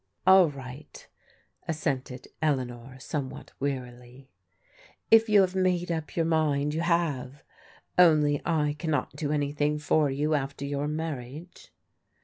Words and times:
"All 0.25 0.49
right," 0.49 1.07
assented 1.67 2.27
Eleanor 2.41 2.97
somewhat 2.97 3.51
wearily, 3.59 4.31
"if 5.11 5.29
you 5.29 5.41
have 5.41 5.53
made 5.53 5.91
up 5.91 6.09
mind, 6.17 6.73
you 6.73 6.81
have. 6.81 7.43
Only 7.99 8.41
I 8.43 8.75
cannot 8.79 9.15
do 9.15 9.31
anything 9.31 9.77
for 9.77 10.09
you 10.09 10.33
after 10.33 10.65
your 10.65 10.87
marriage." 10.87 11.71